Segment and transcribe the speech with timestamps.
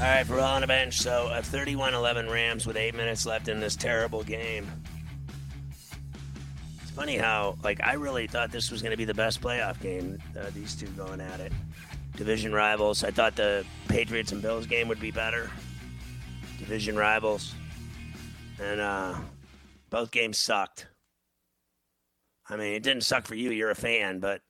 [0.00, 0.98] All right, Ferrall on a bench.
[0.98, 4.66] So a 31-11 Rams with eight minutes left in this terrible game.
[6.80, 9.78] It's funny how, like, I really thought this was going to be the best playoff
[9.80, 10.18] game.
[10.38, 11.52] Uh, these two going at it,
[12.16, 13.04] division rivals.
[13.04, 15.50] I thought the Patriots and Bills game would be better.
[16.58, 17.54] Division rivals,
[18.58, 19.14] and uh,
[19.90, 20.86] both games sucked.
[22.48, 23.50] I mean, it didn't suck for you.
[23.50, 24.40] You're a fan, but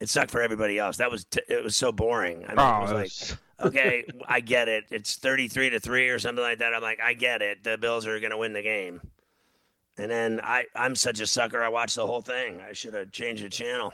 [0.00, 0.96] it sucked for everybody else.
[0.98, 2.44] That was t- it was so boring.
[2.44, 2.92] I mean, Oh, it was
[3.30, 4.84] like, okay, I get it.
[4.90, 6.74] It's 33 to 3 or something like that.
[6.74, 7.62] I'm like, I get it.
[7.62, 9.00] The Bills are going to win the game.
[9.98, 11.62] And then I, I'm such a sucker.
[11.62, 12.60] I watched the whole thing.
[12.66, 13.92] I should have changed the channel.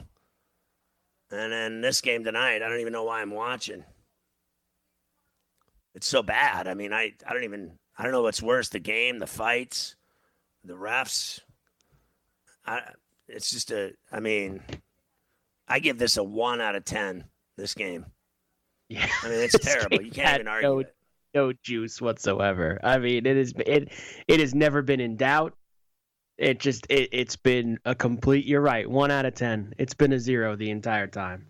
[1.31, 3.83] And then this game tonight, I don't even know why I'm watching.
[5.93, 6.67] It's so bad.
[6.67, 9.95] I mean, I, I don't even, I don't know what's worse the game, the fights,
[10.63, 11.41] the refs.
[12.65, 12.81] I,
[13.27, 14.61] it's just a, I mean,
[15.67, 17.25] I give this a 1 out of 10,
[17.57, 18.05] this game.
[18.89, 19.07] Yeah.
[19.23, 20.01] I mean, it's terrible.
[20.01, 20.95] You can't even argue no, it.
[21.33, 22.79] no juice whatsoever.
[22.83, 23.91] I mean, it is it
[24.27, 25.53] it has never been in doubt.
[26.37, 28.45] It just it, it's been a complete.
[28.45, 28.89] You're right.
[28.89, 29.73] One out of ten.
[29.77, 31.47] It's been a zero the entire time.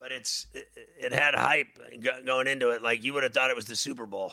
[0.00, 0.68] But it's it,
[1.00, 1.78] it had hype
[2.24, 2.82] going into it.
[2.82, 4.32] Like you would have thought it was the Super Bowl.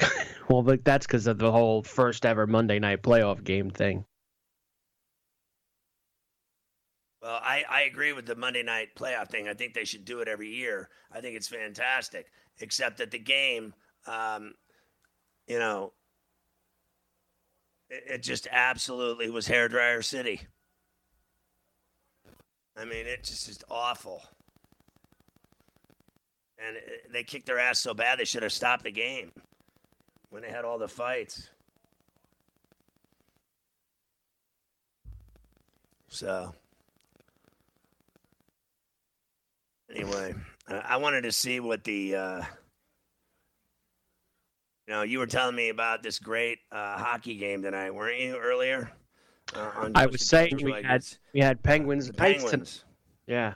[0.48, 4.06] Well, but that's because of the whole first ever Monday night playoff game thing.
[7.20, 9.48] Well, I, I agree with the Monday night playoff thing.
[9.48, 10.88] I think they should do it every year.
[11.10, 12.26] I think it's fantastic.
[12.60, 13.74] Except that the game,
[14.06, 14.54] um,
[15.46, 15.92] you know,
[17.90, 20.40] it, it just absolutely was hairdryer city.
[22.76, 24.22] I mean, it just is awful.
[26.64, 29.32] And it, they kicked their ass so bad they should have stopped the game
[30.30, 31.48] when they had all the fights.
[36.08, 36.54] So.
[40.28, 42.36] Anyway, uh, I wanted to see what the, uh,
[44.86, 48.36] you know, you were telling me about this great uh, hockey game tonight, weren't you
[48.36, 48.90] earlier?
[49.54, 52.84] Uh, on I was saying we like had we had Penguins the Knights ton- Penguins,
[53.26, 53.54] Yeah.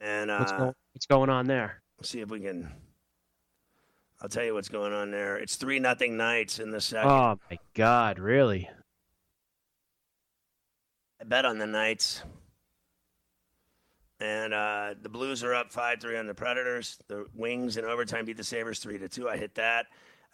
[0.00, 1.82] and What's, uh, go, what's going on there?
[1.98, 2.72] let's see if we can.
[4.22, 5.36] I'll tell you what's going on there.
[5.36, 7.10] It's three nothing Knights in the second.
[7.10, 8.18] Oh my God!
[8.18, 8.68] Really?
[11.20, 12.22] I bet on the Knights.
[14.20, 16.98] And uh, the Blues are up five three on the Predators.
[17.06, 19.28] The Wings in overtime beat the Sabres three to two.
[19.28, 19.86] I hit that.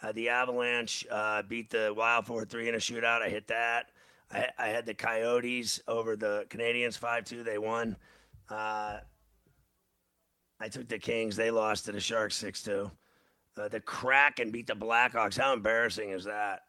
[0.03, 3.21] Uh, the Avalanche uh, beat the Wild four three in a shootout.
[3.23, 3.87] I hit that.
[4.33, 7.43] I, I had the Coyotes over the Canadiens five two.
[7.43, 7.97] They won.
[8.49, 8.99] Uh,
[10.61, 11.37] I took the Kings.
[11.37, 12.91] They lost to the Sharks six two.
[13.59, 15.39] Uh, the Kraken beat the Blackhawks.
[15.39, 16.61] How embarrassing is that?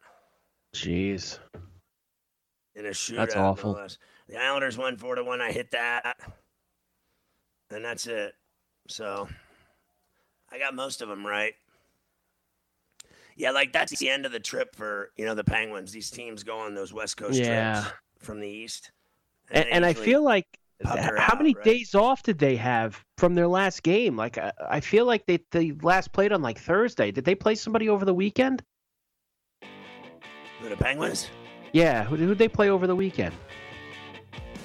[0.74, 1.38] Jeez.
[2.74, 3.16] in a shootout.
[3.16, 3.74] That's awful.
[4.28, 5.40] The Islanders won four to one.
[5.40, 6.16] I hit that,
[7.70, 8.34] and that's it.
[8.88, 9.28] So
[10.50, 11.54] I got most of them right.
[13.36, 15.92] Yeah, like that's the end of the trip for you know the Penguins.
[15.92, 17.82] These teams go on those West Coast Yeah.
[17.82, 18.92] trips from the East,
[19.50, 20.46] And, they and I feel like
[20.84, 21.64] how out, many right?
[21.64, 24.16] days off did they have from their last game?
[24.16, 27.10] Like I, I feel like they they last played on like Thursday.
[27.10, 28.62] Did they play somebody over the weekend?
[30.60, 31.28] Who, the Penguins,
[31.72, 33.34] Yeah, who who they play over the weekend?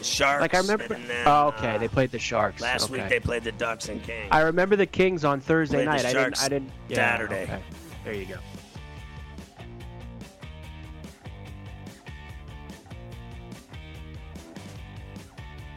[0.01, 0.41] The Sharks.
[0.41, 0.87] Like I remember.
[0.87, 2.61] then, oh, okay, uh, they played the Sharks.
[2.61, 3.01] Last okay.
[3.01, 4.29] week they played the Ducks and Kings.
[4.31, 6.05] I remember the Kings on Thursday night.
[6.05, 6.41] I didn't.
[6.41, 6.71] I didn't.
[6.89, 7.43] Yeah, Saturday.
[7.43, 7.61] okay.
[8.03, 8.37] There you go.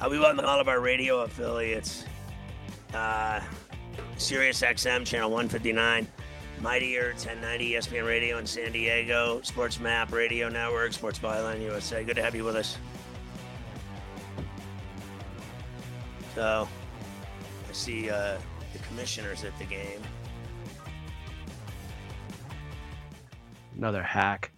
[0.00, 2.04] Uh, we want all of our radio affiliates.
[2.94, 3.40] Uh,
[4.16, 6.06] Sirius XM channel 159,
[6.60, 12.04] Mightier 1090 ESPN Radio in San Diego, Sports Map Radio Network, Sports Byline USA.
[12.04, 12.78] Good to have you with us.
[16.34, 16.68] So,
[17.68, 18.38] I see uh,
[18.72, 20.00] the commissioners at the game.
[23.76, 24.52] Another hack.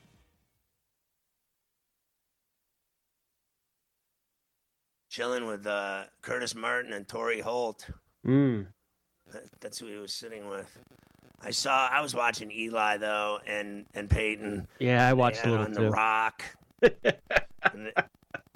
[5.11, 7.89] Chilling with uh, Curtis Martin and Torry Holt.
[8.27, 8.67] Mm.
[9.61, 10.79] That's who he was sitting with.
[11.41, 11.89] I saw.
[11.89, 14.67] I was watching Eli though, and and Peyton.
[14.79, 15.83] Yeah, I watched a little on too.
[15.85, 16.43] The Rock,
[16.83, 17.93] and,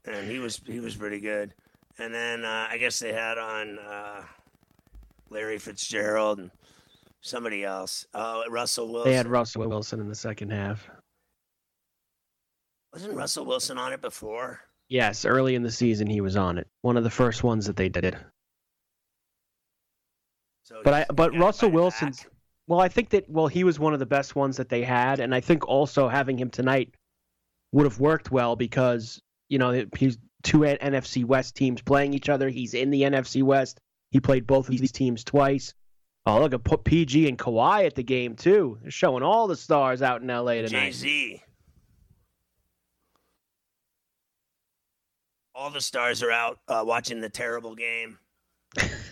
[0.05, 1.55] and, he was he was pretty good.
[1.99, 4.23] And then uh, I guess they had on uh,
[5.29, 6.51] Larry Fitzgerald and
[7.21, 8.07] somebody else.
[8.15, 9.11] Oh, Russell Wilson.
[9.11, 10.89] They had Russell Wilson in the second half.
[12.93, 14.61] Wasn't Russell Wilson on it before?
[14.89, 16.67] Yes, early in the season he was on it.
[16.83, 18.17] One of the first ones that they did.
[20.65, 22.33] So But I but Russell Wilson's back.
[22.67, 25.21] well, I think that well he was one of the best ones that they had,
[25.21, 26.95] and I think also having him tonight
[27.73, 32.49] would have worked well because you know he's two NFC West teams playing each other.
[32.49, 33.79] He's in the NFC West.
[34.11, 35.75] He played both of these teams twice.
[36.25, 38.79] Oh, look at put PG and Kawhi at the game too.
[38.83, 40.69] They're showing all the stars out in LA tonight.
[40.69, 40.93] Jay.
[40.93, 41.43] Z.
[45.55, 48.19] All the stars are out uh, watching the terrible game.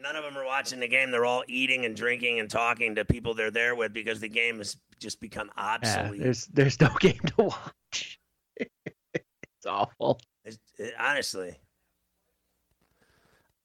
[0.00, 1.10] none of them are watching the game.
[1.10, 4.58] They're all eating and drinking and talking to people they're there with because the game
[4.58, 6.20] has just become Yeah, obsolete.
[6.22, 8.18] there's there's no game to watch.
[8.58, 10.20] it's awful.
[10.44, 11.56] It's- it- honestly,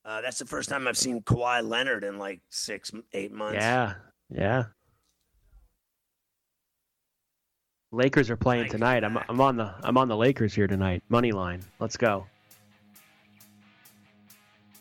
[0.04, 3.56] uh, that's the first time I've seen Kawhi Leonard in like six, eight months.
[3.56, 3.94] Yeah,
[4.30, 4.64] yeah.
[7.92, 9.04] Lakers are playing tonight.
[9.04, 11.02] I'm I'm on the I'm on the Lakers here tonight.
[11.08, 11.62] Money line.
[11.78, 12.26] Let's go.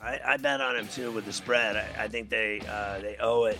[0.04, 1.78] I, I bet on him too with the spread.
[1.78, 3.58] I, I think they uh, they owe it,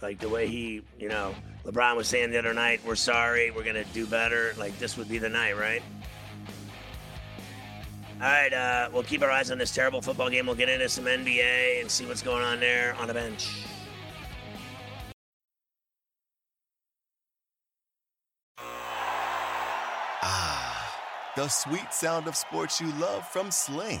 [0.00, 1.34] like the way he, you know,
[1.64, 5.08] LeBron was saying the other night, "We're sorry, we're gonna do better." Like this would
[5.08, 5.82] be the night, right?
[8.14, 10.46] All right, uh, we'll keep our eyes on this terrible football game.
[10.46, 13.50] We'll get into some NBA and see what's going on there on the bench.
[20.22, 24.00] Ah, the sweet sound of sports you love from Sling.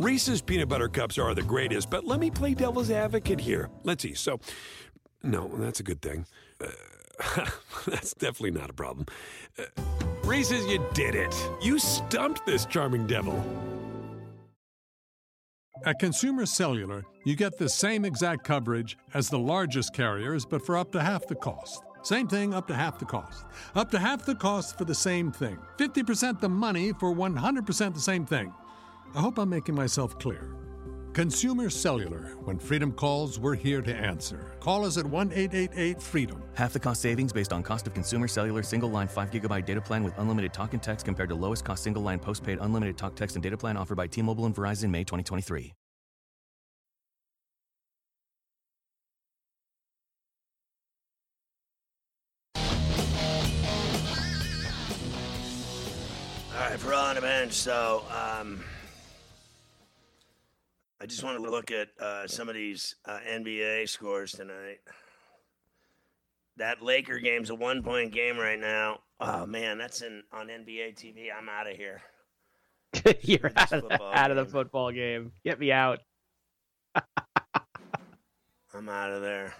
[0.00, 3.68] Reese's peanut butter cups are the greatest, but let me play devil's advocate here.
[3.84, 4.14] Let's see.
[4.14, 4.40] So,
[5.22, 6.24] no, that's a good thing.
[6.58, 7.44] Uh,
[7.86, 9.04] that's definitely not a problem.
[9.58, 9.64] Uh,
[10.24, 11.34] Reese's, you did it.
[11.60, 13.44] You stumped this charming devil.
[15.84, 20.78] At Consumer Cellular, you get the same exact coverage as the largest carriers, but for
[20.78, 21.82] up to half the cost.
[22.02, 23.44] Same thing, up to half the cost.
[23.74, 25.58] Up to half the cost for the same thing.
[25.76, 28.54] 50% the money for 100% the same thing.
[29.14, 30.54] I hope I'm making myself clear.
[31.14, 32.36] Consumer Cellular.
[32.44, 34.52] When freedom calls, we're here to answer.
[34.60, 36.40] Call us at 1 888 freedom.
[36.54, 39.80] Half the cost savings based on cost of consumer cellular single line 5 gigabyte data
[39.80, 43.16] plan with unlimited talk and text compared to lowest cost single line postpaid unlimited talk,
[43.16, 45.72] text, and data plan offered by T Mobile and Verizon May 2023.
[56.54, 57.52] All right, Ferrall on the bench.
[57.54, 58.60] So, um,
[61.02, 64.80] I just want to look at uh, some of these uh, NBA scores tonight.
[66.58, 68.98] That Laker game's a one-point game right now.
[69.18, 71.28] Oh man, that's in on NBA TV.
[71.34, 72.02] I'm out of here.
[73.22, 75.32] You're out of, the, out of the football game.
[75.42, 76.00] Get me out.
[78.74, 79.54] I'm out of there.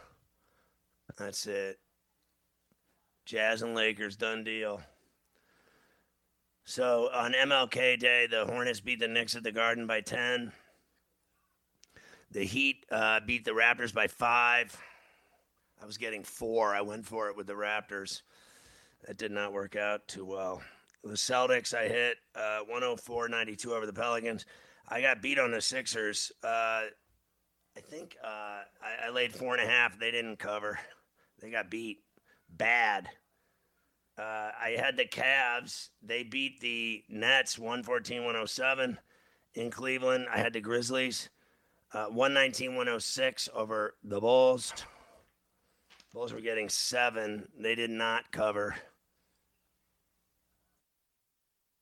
[1.17, 1.79] That's it.
[3.25, 4.83] Jazz and Lakers, done deal.
[6.65, 10.53] So on MLK Day, the Hornets beat the Knicks at the Garden by 10.
[12.33, 14.77] The Heat uh, beat the Raptors by five.
[15.83, 16.75] I was getting four.
[16.75, 18.23] I went for it with the Raptors.
[19.07, 20.63] That did not work out too well.
[21.03, 24.45] The Celtics, I hit uh, 104.92 over the Pelicans.
[24.89, 26.31] I got beat on the Sixers.
[26.45, 26.83] Uh,
[27.77, 28.27] I think uh,
[28.83, 29.99] I, I laid four and a half.
[29.99, 30.79] They didn't cover.
[31.41, 31.99] They got beat
[32.49, 33.09] bad.
[34.19, 35.89] Uh, I had the Cavs.
[36.03, 38.99] They beat the Nets 114 107
[39.55, 40.27] in Cleveland.
[40.33, 41.31] I had the Grizzlies
[41.93, 44.73] uh, 119 106 over the Bulls.
[46.13, 47.49] Bulls were getting seven.
[47.59, 48.77] They did not cover.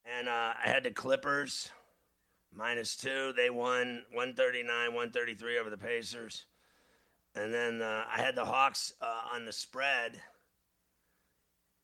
[0.05, 1.71] And uh, I had the Clippers
[2.55, 3.33] minus two.
[3.37, 6.47] They won 139 133 over the Pacers.
[7.35, 10.21] And then uh, I had the Hawks uh, on the spread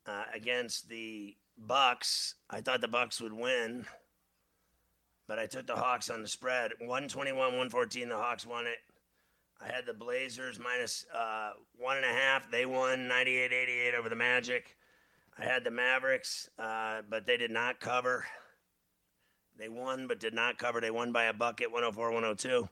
[0.06, 2.36] uh, against the Bucks.
[2.48, 3.84] I thought the Bucks would win
[5.26, 6.72] but I took the Hawks on the spread.
[6.78, 8.08] 121, 114.
[8.08, 8.78] The Hawks won it.
[9.60, 12.50] I had the Blazers minus, uh, one and a half.
[12.50, 14.76] They won 98 88 over the Magic.
[15.38, 18.24] I had the Mavericks, uh, but they did not cover.
[19.58, 20.80] They won, but did not cover.
[20.80, 22.68] They won by a bucket, 104 102.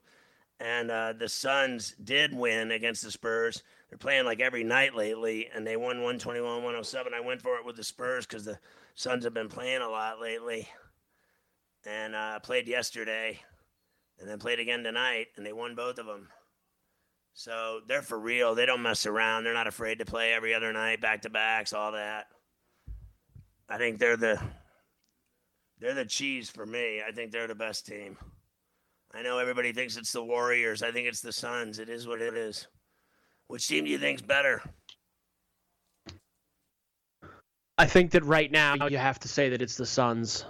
[0.59, 3.63] And uh, the Suns did win against the Spurs.
[3.89, 7.13] They're playing like every night lately, and they won 121 107.
[7.13, 8.59] I went for it with the Spurs because the
[8.95, 10.67] Suns have been playing a lot lately.
[11.85, 13.39] And uh, played yesterday,
[14.19, 16.29] and then played again tonight, and they won both of them.
[17.33, 18.55] So they're for real.
[18.55, 19.43] They don't mess around.
[19.43, 22.27] They're not afraid to play every other night, back to backs, all that.
[23.67, 24.39] I think they're the
[25.79, 27.01] they're the cheese for me.
[27.05, 28.17] I think they're the best team.
[29.13, 30.81] I know everybody thinks it's the Warriors.
[30.81, 31.79] I think it's the Suns.
[31.79, 32.67] It is what it is.
[33.47, 34.61] Which team do you think's better?
[37.77, 40.45] I think that right now you have to say that it's the Suns.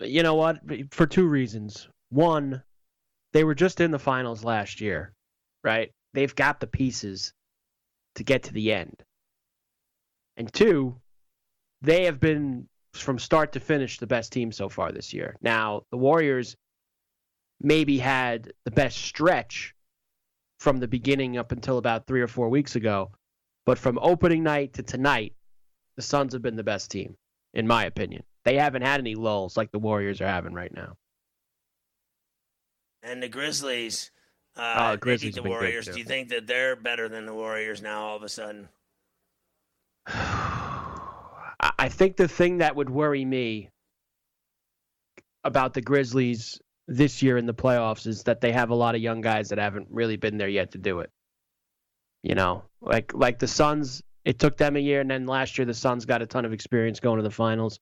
[0.00, 0.60] You know what?
[0.90, 1.88] For two reasons.
[2.08, 2.62] One,
[3.32, 5.12] they were just in the finals last year,
[5.62, 5.92] right?
[6.14, 7.32] They've got the pieces
[8.16, 9.02] to get to the end.
[10.36, 10.96] And two,
[11.82, 15.36] they have been from start to finish the best team so far this year.
[15.40, 16.56] Now, the Warriors
[17.60, 19.74] maybe had the best stretch
[20.58, 23.12] from the beginning up until about three or four weeks ago.
[23.66, 25.34] But from opening night to tonight,
[25.96, 27.16] the Suns have been the best team,
[27.54, 28.22] in my opinion.
[28.44, 30.96] They haven't had any lulls like the Warriors are having right now.
[33.02, 34.10] And the Grizzlies,
[34.56, 35.86] uh, uh Grizzlies the Warriors.
[35.86, 38.68] Do you think that they're better than the Warriors now all of a sudden?
[41.78, 43.68] I think the thing that would worry me
[45.44, 49.00] about the Grizzlies this year in the playoffs is that they have a lot of
[49.00, 51.10] young guys that haven't really been there yet to do it.
[52.22, 55.64] You know, like like the Suns, it took them a year, and then last year
[55.64, 57.80] the Suns got a ton of experience going to the finals.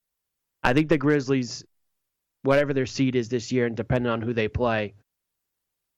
[0.62, 1.64] I think the Grizzlies,
[2.42, 4.94] whatever their seed is this year, and depending on who they play,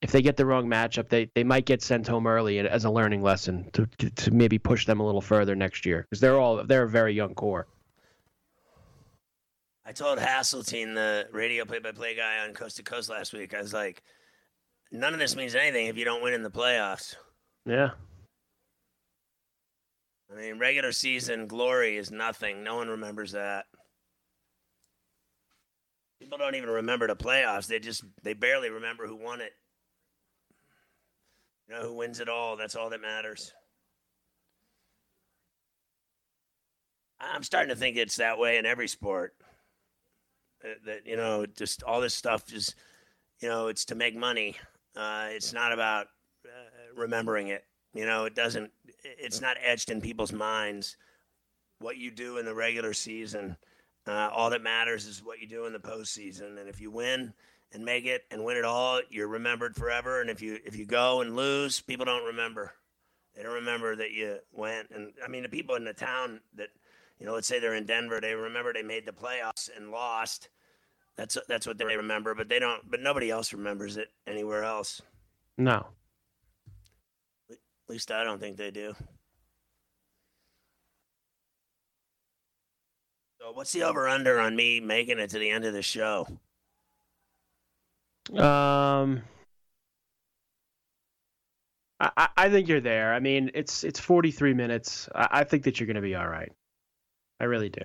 [0.03, 2.91] if they get the wrong matchup, they, they might get sent home early as a
[2.91, 6.65] learning lesson to to maybe push them a little further next year because they're all
[6.65, 7.67] they're a very young core.
[9.85, 13.73] I told Hasseltine, the radio play-by-play guy on Coast to Coast last week, I was
[13.73, 14.03] like,
[14.93, 17.17] none of this means anything if you don't win in the playoffs.
[17.67, 17.91] Yeah.
[20.31, 22.63] I mean, regular season glory is nothing.
[22.63, 23.67] No one remembers that.
[26.21, 27.67] People don't even remember the playoffs.
[27.67, 29.53] They just they barely remember who won it.
[31.67, 32.57] You know who wins it all.
[32.57, 33.53] That's all that matters.
[37.21, 39.35] I'm starting to think it's that way in every sport.
[40.63, 42.75] That, that you know, just all this stuff is,
[43.41, 44.57] you know, it's to make money.
[44.97, 46.07] Uh, it's not about
[46.45, 47.65] uh, remembering it.
[47.95, 48.71] You know, it doesn't.
[49.05, 50.97] It's not etched in people's minds
[51.79, 53.57] what you do in the regular season.
[54.07, 56.59] Uh, all that matters is what you do in the postseason.
[56.59, 57.33] And if you win,
[57.73, 60.21] and make it and win it all, you're remembered forever.
[60.21, 62.73] And if you if you go and lose, people don't remember.
[63.35, 64.91] They don't remember that you went.
[64.91, 66.69] And I mean, the people in the town that
[67.19, 70.49] you know, let's say they're in Denver, they remember they made the playoffs and lost.
[71.17, 72.91] That's that's what they remember, but they don't.
[72.91, 75.03] But nobody else remembers it anywhere else.
[75.59, 75.87] No.
[77.51, 78.95] At least I don't think they do.
[83.55, 86.27] What's the over under on me making it to the end of the show?
[88.33, 89.23] Um,
[91.99, 93.13] I, I think you're there.
[93.13, 95.09] I mean, it's it's 43 minutes.
[95.15, 96.53] I, I think that you're going to be all right.
[97.41, 97.83] I really do.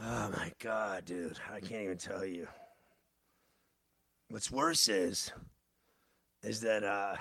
[0.00, 1.38] Oh my god, dude!
[1.52, 2.46] I can't even tell you.
[4.30, 5.32] What's worse is,
[6.42, 7.16] is that uh,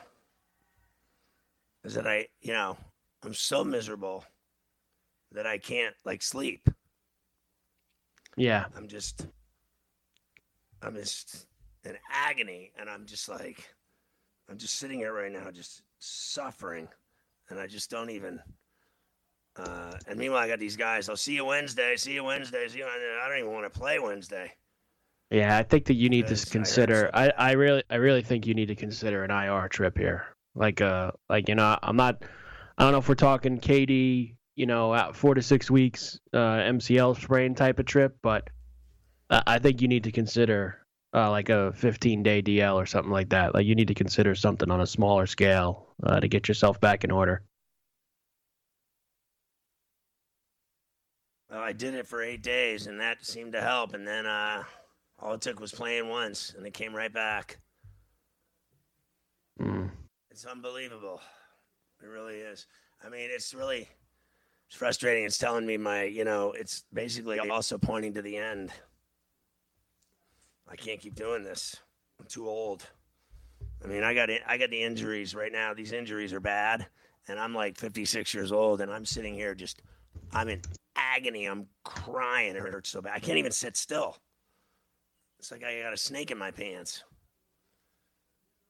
[1.84, 2.78] is that I, you know,
[3.24, 4.26] I'm so miserable
[5.32, 6.70] that I can't like sleep.
[8.36, 8.66] Yeah.
[8.76, 9.28] I'm just
[10.82, 11.48] I'm just
[11.84, 13.68] in agony, and I'm just like,
[14.50, 16.88] I'm just sitting here right now, just suffering,
[17.50, 18.40] and I just don't even.
[19.58, 21.10] Uh, and meanwhile, I got these guys.
[21.10, 21.96] I'll see you Wednesday.
[21.96, 22.68] See you Wednesday.
[22.68, 22.86] See you.
[22.86, 24.54] I don't even want to play Wednesday.
[25.32, 27.10] Yeah, I think that you need to consider.
[27.14, 30.26] I, I really, I really think you need to consider an IR trip here.
[30.56, 32.24] Like, uh, like you know, I'm not.
[32.78, 36.38] I don't know if we're talking KD, you know, out four to six weeks, uh,
[36.38, 38.50] MCL sprain type of trip, but
[39.30, 40.80] I think you need to consider
[41.14, 43.54] uh, like a 15 day DL or something like that.
[43.54, 47.04] Like you need to consider something on a smaller scale uh, to get yourself back
[47.04, 47.44] in order.
[51.52, 53.94] Well, I did it for eight days, and that seemed to help.
[53.94, 54.64] And then uh,
[55.20, 57.60] all it took was playing once, and it came right back.
[59.62, 59.92] Mm.
[60.32, 61.22] It's unbelievable.
[62.02, 62.66] It really is.
[63.06, 63.88] I mean, it's really
[64.68, 65.24] it's frustrating.
[65.26, 68.72] It's telling me my, you know, it's basically also pointing to the end.
[70.68, 71.76] I can't keep doing this.
[72.20, 72.86] I'm too old.
[73.84, 74.42] I mean, I got it.
[74.46, 75.74] I got the injuries right now.
[75.74, 76.88] These injuries are bad,
[77.28, 79.82] and I'm like 56 years old, and I'm sitting here just,
[80.34, 80.62] I'm in
[80.96, 81.46] agony.
[81.46, 82.56] I'm crying.
[82.56, 83.14] It hurts so bad.
[83.16, 84.18] I can't even sit still.
[85.40, 87.04] It's like I got a snake in my pants.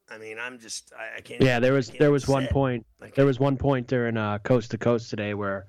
[0.09, 1.41] I mean, I'm just, I, I can't.
[1.41, 2.85] Yeah, there was there was one point
[3.15, 5.67] there was one point during uh, Coast to Coast today where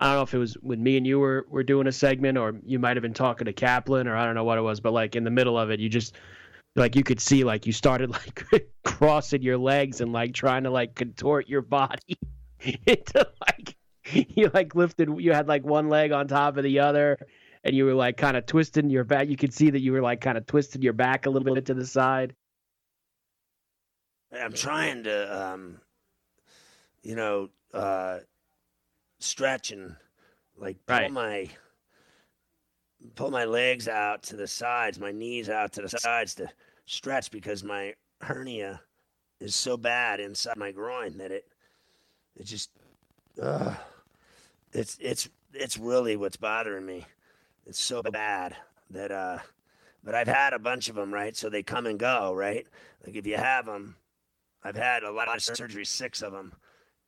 [0.00, 2.36] I don't know if it was when me and you were, were doing a segment
[2.36, 4.80] or you might have been talking to Kaplan or I don't know what it was,
[4.80, 6.14] but like in the middle of it, you just
[6.76, 8.10] like you could see like you started
[8.52, 12.18] like crossing your legs and like trying to like contort your body
[12.86, 13.76] into like
[14.12, 17.18] you like lifted you had like one leg on top of the other
[17.64, 19.28] and you were like kind of twisting your back.
[19.28, 21.66] You could see that you were like kind of twisting your back a little bit
[21.66, 22.34] to the side.
[24.32, 25.80] I'm trying to, um,
[27.02, 28.18] you know, uh,
[29.24, 29.96] stretch and
[30.56, 31.10] like pull Right.
[31.10, 31.48] my
[33.16, 36.48] pull my legs out to the sides, my knees out to the sides to
[36.86, 38.80] stretch because my hernia
[39.40, 41.46] is so bad inside my groin that it
[42.36, 42.70] it just
[43.42, 43.74] uh,
[44.72, 47.06] it's it's it's really what's bothering me.
[47.66, 48.56] It's so bad
[48.90, 49.38] that uh
[50.02, 51.34] but I've had a bunch of them, right?
[51.34, 52.66] So they come and go, right?
[53.06, 53.96] Like if you have them,
[54.62, 56.52] I've had a lot of surgeries, six of them,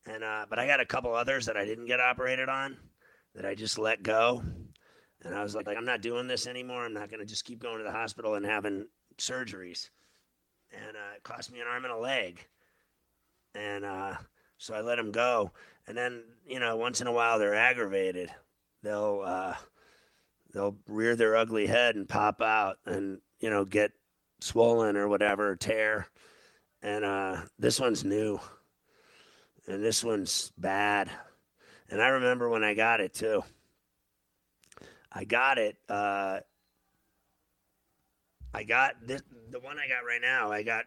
[0.07, 2.77] and uh, but I got a couple others that I didn't get operated on,
[3.35, 4.43] that I just let go,
[5.23, 6.85] and I was like, I'm not doing this anymore.
[6.85, 8.87] I'm not going to just keep going to the hospital and having
[9.19, 9.91] surgeries,
[10.73, 12.47] and uh, it cost me an arm and a leg,
[13.55, 14.15] and uh,
[14.59, 15.53] so I let them go,
[15.87, 18.31] and then you know once in a while they're aggravated,
[18.83, 19.55] they'll uh,
[20.53, 23.93] they'll rear their ugly head and pop out, and you know get
[24.41, 26.07] swollen or whatever, tear.
[26.83, 28.39] And uh, this one's new,
[29.67, 31.11] and this one's bad.
[31.89, 33.43] And I remember when I got it too.
[35.13, 35.77] I got it.
[35.89, 36.41] Uh,
[38.53, 40.51] I got this, the one I got right now.
[40.51, 40.85] I got,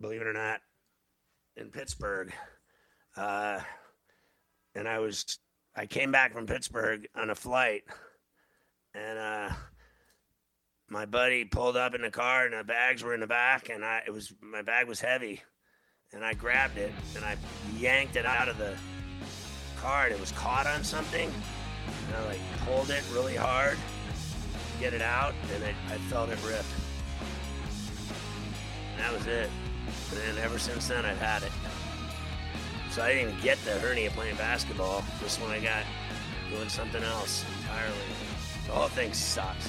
[0.00, 0.60] believe it or not,
[1.56, 2.32] in Pittsburgh.
[3.16, 3.60] Uh,
[4.74, 5.38] and I was,
[5.74, 7.82] I came back from Pittsburgh on a flight,
[8.94, 9.50] and uh,
[10.90, 13.84] my buddy pulled up in the car and the bags were in the back and
[13.84, 15.40] I it was my bag was heavy
[16.12, 17.36] and I grabbed it and I
[17.78, 18.74] yanked it out of the
[19.80, 21.32] car and it was caught on something
[22.06, 26.30] and I like pulled it really hard to get it out and I, I felt
[26.30, 26.64] it rip.
[28.92, 29.48] And that was it.
[30.10, 31.52] And then ever since then I've had it.
[32.90, 35.04] So I didn't even get the hernia playing basketball.
[35.22, 35.84] This one I got
[36.50, 37.96] doing something else entirely.
[38.66, 39.68] The whole thing sucks.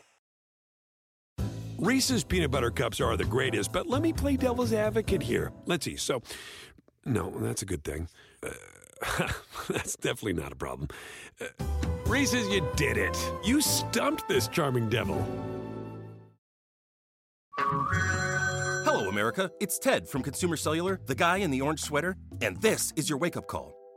[1.81, 5.51] Reese's peanut butter cups are the greatest, but let me play devil's advocate here.
[5.65, 5.95] Let's see.
[5.95, 6.21] So,
[7.05, 8.07] no, that's a good thing.
[8.43, 9.27] Uh,
[9.67, 10.89] that's definitely not a problem.
[11.41, 11.45] Uh,
[12.05, 13.17] Reese's, you did it.
[13.43, 15.25] You stumped this charming devil.
[17.57, 19.49] Hello, America.
[19.59, 23.17] It's Ted from Consumer Cellular, the guy in the orange sweater, and this is your
[23.17, 23.80] wake up call.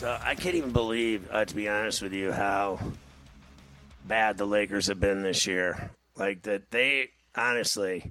[0.00, 2.80] So I can't even believe, uh, to be honest with you, how
[4.06, 5.90] bad the Lakers have been this year.
[6.16, 8.10] Like that, they honestly,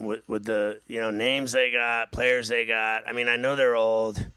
[0.00, 3.06] with, with the you know names they got, players they got.
[3.06, 4.30] I mean, I know they're old.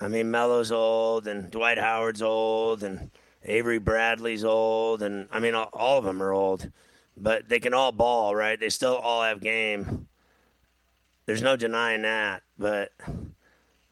[0.00, 3.10] I mean, Melo's old, and Dwight Howard's old, and
[3.44, 6.72] Avery Bradley's old, and I mean, all, all of them are old.
[7.18, 8.58] But they can all ball, right?
[8.58, 10.08] They still all have game.
[11.26, 12.44] There's no denying that.
[12.58, 12.92] But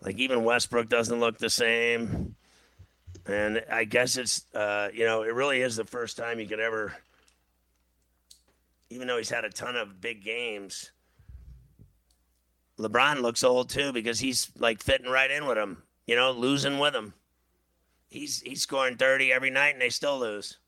[0.05, 2.37] like even Westbrook doesn't look the same.
[3.27, 6.61] And I guess it's uh, you know, it really is the first time you could
[6.61, 6.95] ever
[8.91, 10.93] even though he's had a ton of big games.
[12.79, 16.79] LeBron looks old too because he's like fitting right in with him, you know, losing
[16.79, 17.15] with him.
[18.09, 20.59] He's he's scoring 30 every night and they still lose.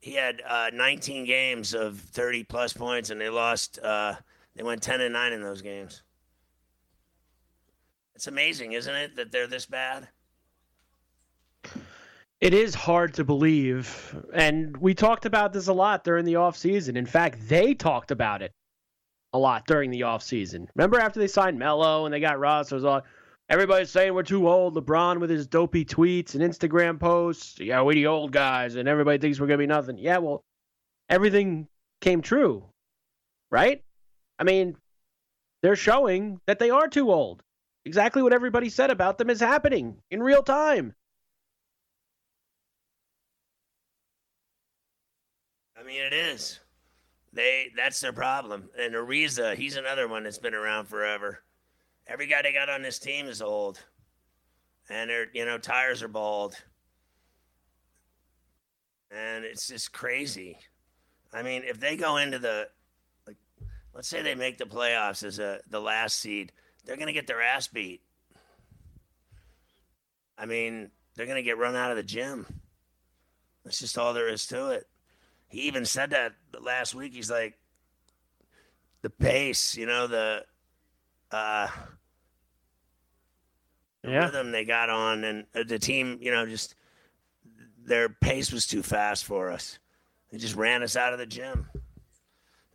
[0.00, 4.14] He had uh, 19 games of 30 plus points and they lost uh,
[4.54, 6.02] they went 10 and 9 in those games.
[8.16, 10.08] It's amazing, isn't it, that they're this bad?
[12.40, 14.16] It is hard to believe.
[14.32, 16.96] And we talked about this a lot during the offseason.
[16.96, 18.52] In fact, they talked about it
[19.34, 20.66] a lot during the offseason.
[20.74, 23.02] Remember after they signed Melo and they got Russ, it was all
[23.50, 24.76] everybody's saying we're too old.
[24.76, 27.60] LeBron with his dopey tweets and Instagram posts.
[27.60, 29.98] Yeah, we're the old guys and everybody thinks we're gonna be nothing.
[29.98, 30.42] Yeah, well,
[31.10, 31.68] everything
[32.00, 32.64] came true.
[33.50, 33.84] Right?
[34.38, 34.74] I mean,
[35.60, 37.42] they're showing that they are too old.
[37.86, 40.92] Exactly what everybody said about them is happening in real time.
[45.78, 46.58] I mean, it is.
[47.32, 48.70] They that's their problem.
[48.76, 51.44] And Ariza, he's another one that's been around forever.
[52.08, 53.78] Every guy they got on this team is old,
[54.90, 56.56] and their you know tires are bald,
[59.12, 60.58] and it's just crazy.
[61.32, 62.68] I mean, if they go into the
[63.28, 63.36] like,
[63.94, 66.50] let's say they make the playoffs as a the last seed,
[66.86, 68.00] they're gonna get their ass beat.
[70.38, 72.46] I mean, they're gonna get run out of the gym.
[73.64, 74.86] That's just all there is to it
[75.48, 77.14] he even said that last week.
[77.14, 77.58] He's like,
[79.02, 80.44] the pace, you know, the
[81.30, 81.68] uh,
[84.02, 84.24] yeah.
[84.24, 86.74] rhythm they got on, and uh, the team, you know, just
[87.84, 89.78] their pace was too fast for us.
[90.30, 91.68] They just ran us out of the gym.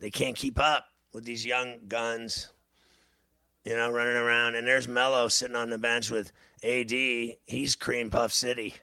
[0.00, 2.48] They can't keep up with these young guns,
[3.64, 4.54] you know, running around.
[4.54, 6.90] And there's Melo sitting on the bench with AD.
[6.90, 8.74] He's cream puff city.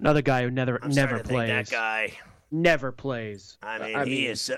[0.00, 1.68] Another guy who never I'm never starting to think plays.
[1.68, 2.12] That guy.
[2.50, 3.58] Never plays.
[3.62, 4.50] I mean, he is.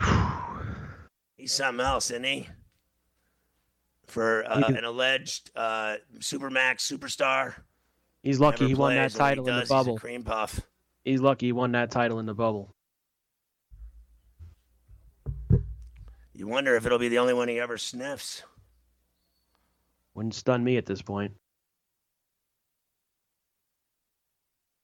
[0.00, 0.60] Uh,
[1.36, 2.48] he's something else, isn't he?
[4.06, 7.54] For uh, an alleged uh, supermax superstar.
[8.22, 9.98] He's lucky he won that plays, he title in the does, he's bubble.
[9.98, 10.60] cream puff.
[11.04, 12.74] He's lucky he won that title in the bubble.
[16.42, 18.42] You wonder if it'll be the only one he ever sniffs.
[20.14, 21.30] Wouldn't stun me at this point.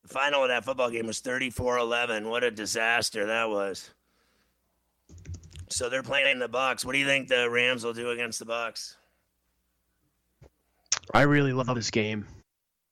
[0.05, 2.31] The final of that football game was 34-11.
[2.31, 3.91] What a disaster that was.
[5.69, 6.85] So they're playing the Bucs.
[6.85, 8.95] What do you think the Rams will do against the Bucs?
[11.13, 12.25] I really love this game.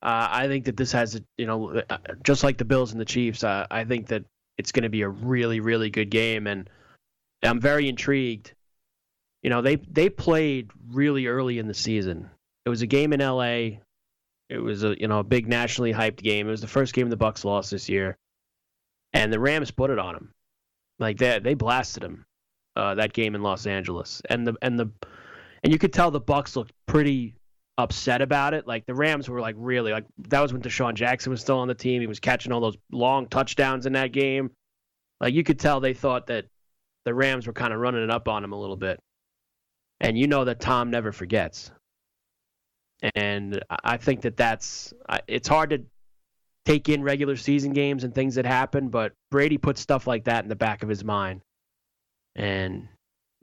[0.02, 3.05] Uh, I think that this has, you know, uh, just like the Bills and the
[3.05, 3.44] Chiefs.
[3.44, 4.24] Uh, I think that
[4.59, 6.68] it's going to be a really, really good game, and
[7.44, 8.55] I'm very intrigued.
[9.46, 12.28] You know, they they played really early in the season.
[12.64, 13.80] It was a game in L.A.
[14.50, 16.48] It was a you know a big nationally hyped game.
[16.48, 18.18] It was the first game the Bucs lost this year,
[19.12, 20.35] and the Rams put it on them.
[20.98, 22.26] Like they they blasted them
[22.74, 24.90] uh, that game in Los Angeles, and the and the
[25.62, 27.37] and you could tell the Bucs looked pretty
[27.78, 28.66] upset about it.
[28.66, 31.68] Like the Rams were like really like that was when DeSean Jackson was still on
[31.68, 32.00] the team.
[32.00, 34.50] He was catching all those long touchdowns in that game.
[35.20, 36.46] Like you could tell they thought that
[37.04, 38.98] the Rams were kind of running it up on him a little bit.
[40.00, 41.70] And you know that Tom never forgets.
[43.14, 44.92] And I think that that's
[45.26, 45.85] it's hard to
[46.64, 50.44] take in regular season games and things that happen, but Brady puts stuff like that
[50.44, 51.40] in the back of his mind.
[52.35, 52.88] And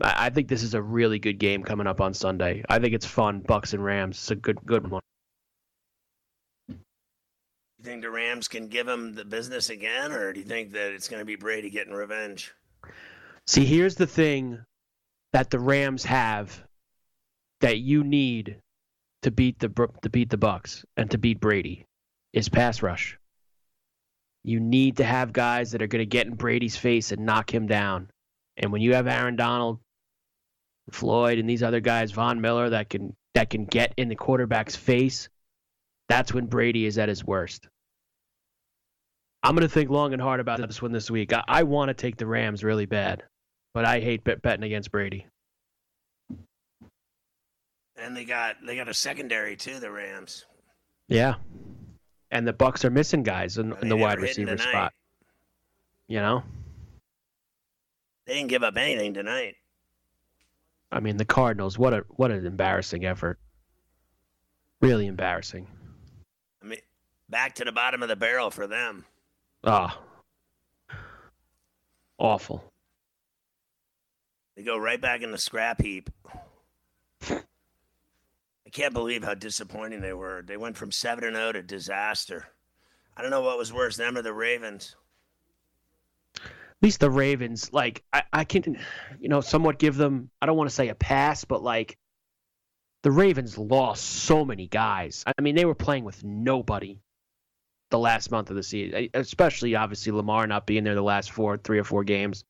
[0.02, 2.64] I I think this is a really good game coming up on Sunday.
[2.70, 4.18] I think it's fun, Bucs and Rams.
[4.18, 5.02] It's a good good one.
[6.68, 10.94] You think the Rams can give him the business again, or do you think that
[10.94, 12.54] it's going to be Brady getting revenge?
[13.46, 14.66] See, here's the thing
[15.34, 16.64] that the Rams have
[17.62, 18.58] that you need
[19.24, 19.70] to beat the
[20.02, 21.86] to beat the Bucs and to beat Brady
[22.32, 23.18] is pass rush.
[24.44, 27.54] You need to have guys that are going to get in Brady's face and knock
[27.54, 28.10] him down.
[28.58, 29.80] And when you have Aaron Donald,
[30.92, 34.76] Floyd, and these other guys, Von Miller, that can that can get in the quarterback's
[34.76, 35.30] face,
[36.10, 37.68] that's when Brady is at his worst.
[39.42, 41.34] I'm going to think long and hard about this one this week.
[41.34, 43.24] I, I want to take the Rams really bad,
[43.74, 45.26] but I hate bet, betting against Brady.
[47.96, 50.46] And they got they got a secondary too, the Rams.
[51.08, 51.36] Yeah,
[52.32, 54.70] and the Bucs are missing guys in, in the wide receiver tonight.
[54.70, 54.94] spot.
[56.08, 56.44] You know,
[58.26, 59.56] They didn't give up anything tonight.
[60.92, 61.78] I mean the Cardinals.
[61.78, 63.40] What a what an embarrassing effort.
[64.82, 65.66] Really embarrassing.
[66.62, 66.80] I mean,
[67.30, 69.06] back to the bottom of the barrel for them.
[69.64, 69.98] Ah,
[72.18, 72.73] awful.
[74.56, 76.10] They go right back in the scrap heap.
[77.30, 80.44] I can't believe how disappointing they were.
[80.46, 82.48] They went from 7 and 0 to disaster.
[83.16, 84.96] I don't know what was worse, them or the Ravens.
[86.38, 88.78] At least the Ravens, like I, I can,
[89.20, 90.30] you know, somewhat give them.
[90.42, 91.98] I don't want to say a pass, but like
[93.04, 95.24] the Ravens lost so many guys.
[95.26, 97.00] I mean, they were playing with nobody
[97.90, 101.58] the last month of the season, especially obviously Lamar not being there the last four,
[101.58, 102.44] three or four games.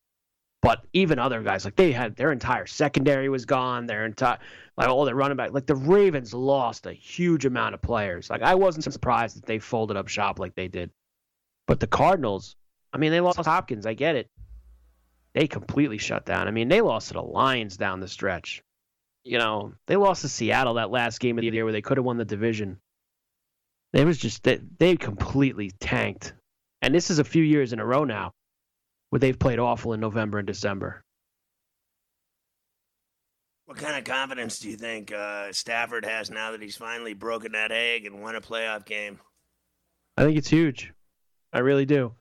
[0.64, 4.40] But even other guys, like they had their entire secondary was gone, their entire
[4.78, 5.52] like all their running back.
[5.52, 8.30] Like the Ravens lost a huge amount of players.
[8.30, 10.90] Like I wasn't surprised that they folded up shop like they did.
[11.68, 12.56] But the Cardinals,
[12.94, 13.86] I mean, they lost Hopkins.
[13.86, 14.30] I get it.
[15.34, 16.48] They completely shut down.
[16.48, 18.64] I mean, they lost to the Lions down the stretch.
[19.26, 21.98] You know, they lost to Seattle that last game of the year where they could
[21.98, 22.80] have won the division.
[23.92, 26.34] It was just that they completely tanked.
[26.82, 28.32] And this is a few years in a row now
[29.14, 31.04] where they've played awful in November and December.
[33.68, 37.52] What kind of confidence do you think uh, Stafford has now that he's finally broken
[37.52, 39.20] that egg and won a playoff game?
[40.18, 40.94] I think it's huge.
[41.54, 42.16] I really do.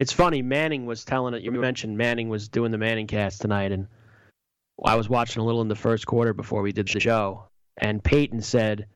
[0.00, 0.40] It's funny.
[0.40, 1.42] Manning was telling it.
[1.42, 3.86] You mentioned Manning was doing the Manning cast tonight, and
[4.82, 7.50] I was watching a little in the first quarter before we did the show.
[7.76, 8.86] And Peyton said,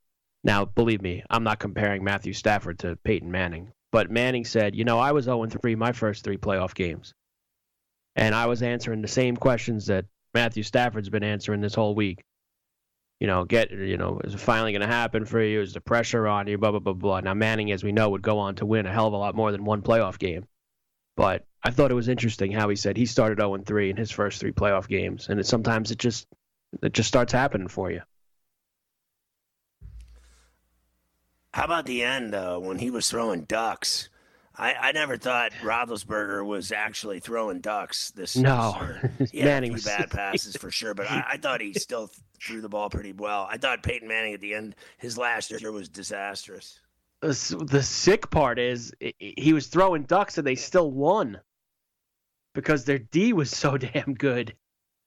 [0.43, 4.85] "Now, believe me, I'm not comparing Matthew Stafford to Peyton Manning, but Manning said, you
[4.85, 7.13] know, I was 0 3 my first three playoff games
[8.17, 12.25] and I was answering the same questions that Matthew Stafford's been answering this whole week.
[13.21, 15.61] You know, get you know, is it finally going to happen for you?
[15.61, 16.59] Is the pressure on you?
[16.59, 17.21] Blah blah blah blah.
[17.21, 19.37] Now Manning, as we know, would go on to win a hell of a lot
[19.37, 20.47] more than one playoff game.
[21.17, 24.11] But I thought it was interesting how he said he started 0 3 in his
[24.11, 26.27] first three playoff games, and it, sometimes it just
[26.83, 28.01] it just starts happening for you.
[31.55, 34.09] How about the end uh, when he was throwing ducks?
[34.57, 38.77] I, I never thought Roethlisberger was actually throwing ducks this No,
[39.19, 39.43] this year.
[39.45, 42.11] He had a Manning's- bad passes for sure, but I, I thought he still
[42.43, 43.47] threw the ball pretty well.
[43.51, 46.81] I thought Peyton Manning at the end, his last year was disastrous.
[47.23, 47.33] The
[47.83, 51.41] sick part is he was throwing ducks and they still won
[52.55, 54.55] because their D was so damn good.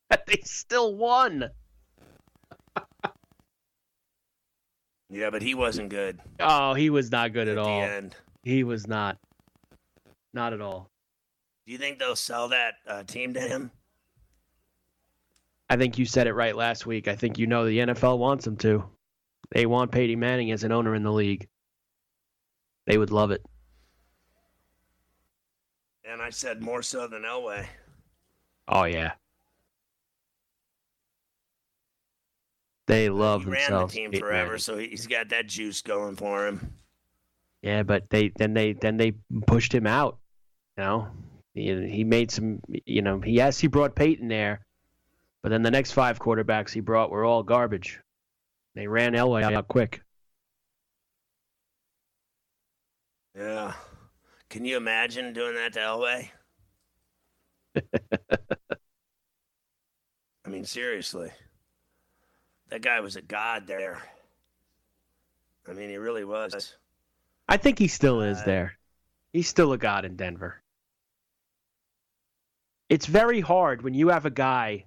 [0.10, 1.50] That they still won.
[5.10, 7.82] Yeah, but he wasn't good Oh, he was not good at at the all.
[7.84, 8.16] end.
[8.44, 9.18] He was not.
[10.36, 10.92] Not at all.
[11.66, 13.72] Do you think they'll sell that uh, team to him?
[15.70, 17.08] I think you said it right last week.
[17.08, 18.84] I think you know the NFL wants him to.
[19.52, 21.48] They want Peyton Manning as an owner in the league.
[22.86, 23.42] They would love it.
[26.08, 27.66] And I said more so than Elway.
[28.68, 29.14] Oh yeah.
[32.88, 33.94] They love he ran the themselves.
[33.94, 34.60] team Peyton forever, Manning.
[34.60, 36.74] so he's got that juice going for him.
[37.64, 39.14] Yeah, but they then they then they
[39.48, 40.20] pushed him out.
[40.78, 41.08] You know,
[41.54, 42.60] he, he made some.
[42.68, 44.66] You know, he yes he brought Peyton there,
[45.42, 48.00] but then the next five quarterbacks he brought were all garbage.
[48.76, 50.02] They ran Elway out quick.
[53.38, 53.74] Yeah.
[54.50, 56.30] Can you imagine doing that to Elway?
[60.46, 61.32] I mean, seriously.
[62.70, 64.02] That guy was a god there.
[65.68, 66.76] I mean, he really was.
[67.48, 68.78] I think he still is Uh, there.
[69.34, 70.62] He's still a god in Denver.
[72.90, 74.86] It's very hard when you have a guy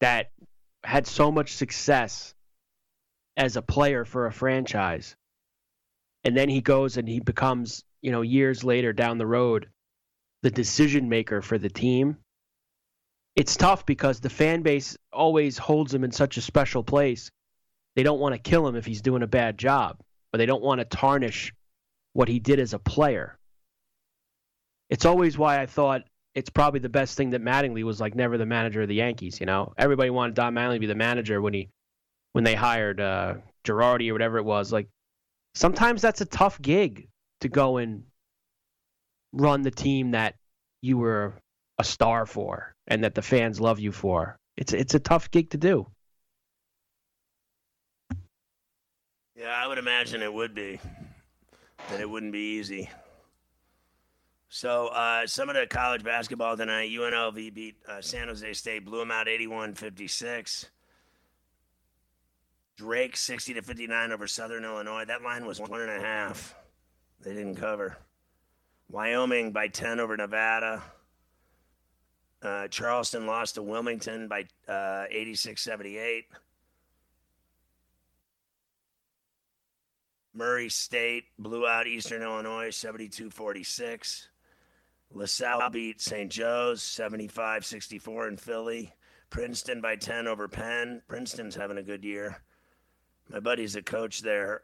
[0.00, 0.30] that
[0.84, 2.34] had so much success
[3.36, 5.16] as a player for a franchise,
[6.24, 9.70] and then he goes and he becomes, you know, years later down the road,
[10.42, 12.18] the decision maker for the team.
[13.36, 17.30] It's tough because the fan base always holds him in such a special place.
[17.96, 20.00] They don't want to kill him if he's doing a bad job
[20.32, 21.54] or they don't want to tarnish
[22.12, 23.38] what he did as a player.
[24.90, 26.02] It's always why I thought
[26.34, 29.40] it's probably the best thing that Mattingly was like never the manager of the Yankees.
[29.40, 31.68] You know, everybody wanted Don Mattingly to be the manager when he
[32.32, 34.72] when they hired uh, Girardi or whatever it was.
[34.72, 34.88] Like
[35.54, 37.08] sometimes that's a tough gig
[37.40, 38.04] to go and
[39.32, 40.34] run the team that
[40.82, 41.34] you were
[41.78, 44.36] a star for and that the fans love you for.
[44.56, 45.86] It's it's a tough gig to do.
[49.36, 50.78] Yeah, I would imagine it would be.
[51.88, 52.90] That it wouldn't be easy.
[54.52, 58.98] So, uh, some of the college basketball tonight, UNLV beat uh, San Jose State, blew
[58.98, 60.66] them out 81 56.
[62.76, 65.04] Drake 60 to 59 over Southern Illinois.
[65.04, 66.56] That line was one and a half.
[67.20, 67.96] They didn't cover.
[68.88, 70.82] Wyoming by 10 over Nevada.
[72.42, 76.24] Uh, Charleston lost to Wilmington by uh, 86 78.
[80.34, 84.29] Murray State blew out Eastern Illinois 72 46.
[85.12, 86.30] LaSalle beat St.
[86.30, 88.94] Joe's 75 64 in Philly.
[89.28, 91.02] Princeton by 10 over Penn.
[91.08, 92.42] Princeton's having a good year.
[93.28, 94.62] My buddy's a coach there.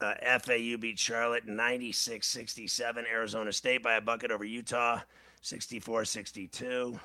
[0.00, 3.04] Uh, FAU beat Charlotte 96 67.
[3.06, 5.00] Arizona State by a bucket over Utah
[5.42, 6.98] 64 62.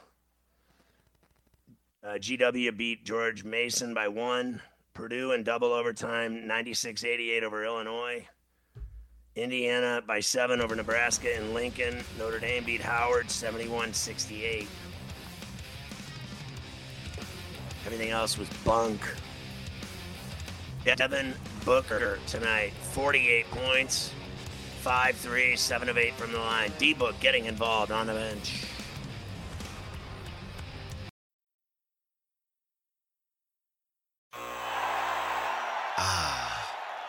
[2.03, 4.61] Uh, GW beat George Mason by one.
[4.93, 8.27] Purdue in double overtime 96 88 over Illinois.
[9.38, 12.04] Indiana by seven over Nebraska in Lincoln.
[12.17, 14.67] Notre Dame beat Howard 71 68.
[17.86, 19.00] Everything else was bunk.
[20.84, 21.34] Devin
[21.65, 24.12] Booker tonight, 48 points,
[24.82, 26.71] 5 3, 7 of 8 from the line.
[26.80, 28.63] D Book getting involved on the bench.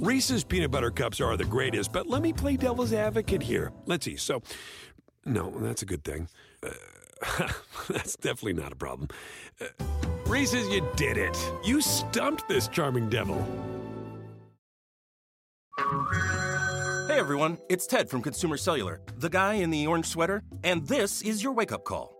[0.00, 3.70] Reese's peanut butter cups are the greatest, but let me play devil's advocate here.
[3.84, 4.16] Let's see.
[4.16, 4.40] So,
[5.26, 6.26] no, that's a good thing.
[6.62, 6.70] Uh,
[7.90, 9.08] that's definitely not a problem.
[9.60, 9.66] Uh,
[10.26, 11.36] Reese's, you did it.
[11.62, 13.46] You stumped this charming devil.
[15.76, 21.20] Hey everyone, it's Ted from Consumer Cellular, the guy in the orange sweater, and this
[21.20, 22.19] is your wake up call.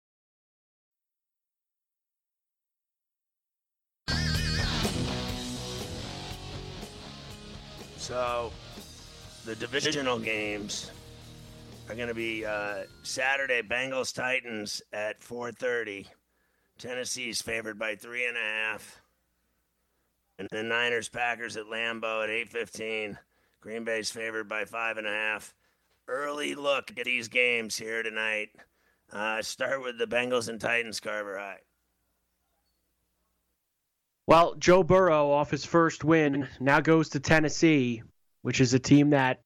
[8.01, 8.51] So,
[9.45, 10.89] the divisional games
[11.87, 16.07] are going to be uh, Saturday Bengals Titans at 4:30.
[16.79, 19.03] Tennessee's favored by three and a half,
[20.39, 23.19] and the Niners Packers at Lambeau at 8:15.
[23.61, 25.53] Green Bay's favored by five and a half.
[26.07, 28.49] Early look at these games here tonight.
[29.13, 31.59] Uh, start with the Bengals and Titans, Carver High.
[34.27, 38.03] Well, Joe Burrow, off his first win, now goes to Tennessee,
[38.43, 39.41] which is a team that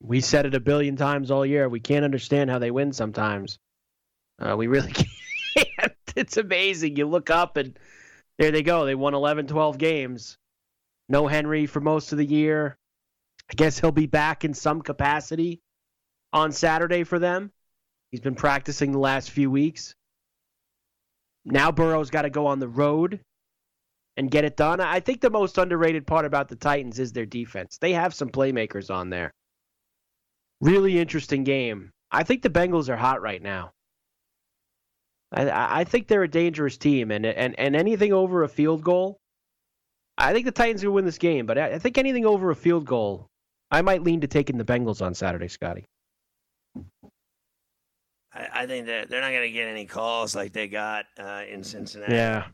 [0.00, 1.68] we said it a billion times all year.
[1.68, 3.58] We can't understand how they win sometimes.
[4.38, 4.92] Uh, we really
[5.54, 5.92] can't.
[6.16, 6.96] it's amazing.
[6.96, 7.78] You look up and
[8.38, 8.84] there they go.
[8.84, 10.38] They won 11, 12 games.
[11.08, 12.76] No Henry for most of the year.
[13.50, 15.60] I guess he'll be back in some capacity
[16.32, 17.52] on Saturday for them.
[18.10, 19.94] He's been practicing the last few weeks.
[21.44, 23.20] Now Burrow's got to go on the road
[24.16, 24.80] and get it done.
[24.80, 27.78] I think the most underrated part about the Titans is their defense.
[27.80, 29.32] They have some playmakers on there.
[30.60, 31.90] Really interesting game.
[32.10, 33.72] I think the Bengals are hot right now.
[35.32, 39.16] I, I think they're a dangerous team, and and and anything over a field goal,
[40.18, 41.46] I think the Titans will win this game.
[41.46, 43.28] But I, I think anything over a field goal,
[43.70, 45.86] I might lean to taking the Bengals on Saturday, Scotty.
[48.34, 51.44] I, I think that they're not going to get any calls like they got uh,
[51.48, 52.12] in Cincinnati.
[52.12, 52.46] Yeah,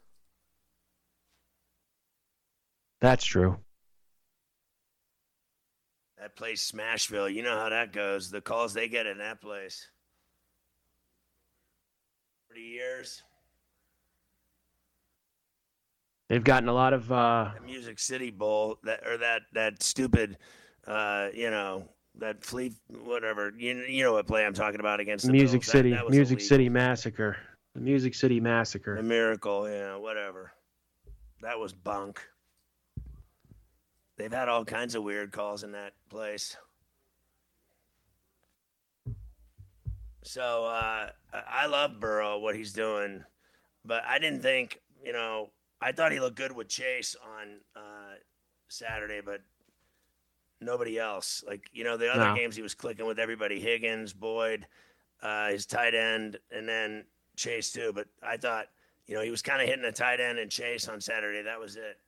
[3.01, 3.59] that's true.
[6.19, 8.31] That place, Smashville, you know how that goes.
[8.31, 9.89] The calls they get in that place.
[12.49, 13.23] 40 years.
[16.29, 20.37] They've gotten a lot of uh, Music City Bowl, that or that that stupid,
[20.87, 23.53] uh, you know, that flea, whatever.
[23.57, 25.73] You, you know what play I'm talking about against the Music Bills.
[25.73, 26.49] City, that was Music illegal.
[26.49, 27.37] City Massacre,
[27.75, 28.97] the Music City Massacre.
[28.97, 30.53] A miracle, yeah, whatever.
[31.41, 32.21] That was bunk.
[34.19, 36.57] They've had all kinds of weird calls in that place.
[40.23, 43.25] So uh, I- love Burrow, what he's doing,
[43.85, 45.51] but I didn't think, you know,
[45.81, 48.17] I thought he looked good with Chase on uh,
[48.67, 49.41] Saturday, but
[50.61, 51.45] nobody else.
[51.47, 52.35] Like, you know, the other No.
[52.35, 54.67] games he was clicking with everybody Higgins, Boyd,
[55.23, 57.05] uh, his tight end, and then
[57.37, 57.93] Chase too.
[57.95, 58.67] But I thought,
[59.07, 61.43] you know, he was kind of hitting a tight end and Chase on Saturday.
[61.43, 61.99] That was it.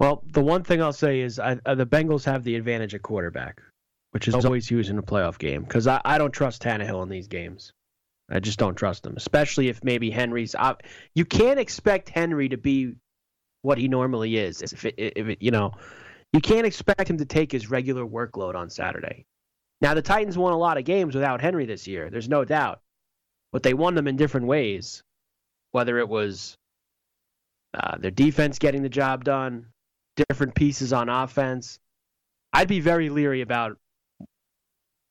[0.00, 3.02] Well, the one thing I'll say is I, uh, the Bengals have the advantage at
[3.02, 3.60] quarterback,
[4.12, 7.10] which is always used in a playoff game because I, I don't trust Tannehill in
[7.10, 7.74] these games.
[8.30, 10.54] I just don't trust him, especially if maybe Henry's.
[10.54, 10.74] Uh,
[11.14, 12.94] you can't expect Henry to be
[13.60, 14.62] what he normally is.
[14.62, 15.74] If it, if it, you know,
[16.32, 19.26] You can't expect him to take his regular workload on Saturday.
[19.80, 22.80] Now, the Titans won a lot of games without Henry this year, there's no doubt.
[23.52, 25.02] But they won them in different ways,
[25.72, 26.56] whether it was
[27.74, 29.66] uh, their defense getting the job done,
[30.16, 31.78] different pieces on offense.
[32.52, 33.78] I'd be very leery about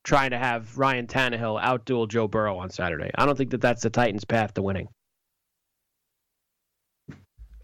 [0.03, 3.11] trying to have Ryan Tannehill outduel Joe Burrow on Saturday.
[3.15, 4.87] I don't think that that's the Titans' path to winning.